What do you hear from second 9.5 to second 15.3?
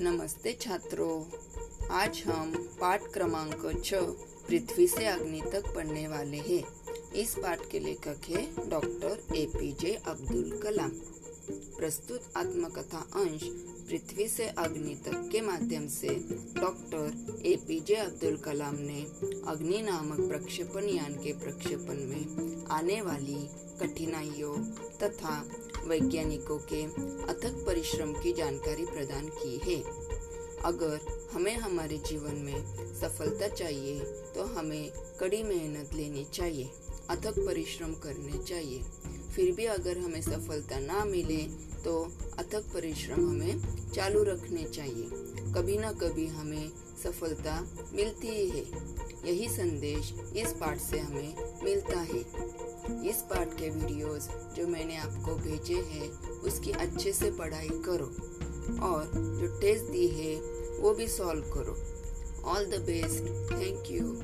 J Abdul Kalam. प्रस्तुत आत्मकथा अंश पृथ्वी से अग्नि तक